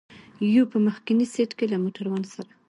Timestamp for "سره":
2.33-2.49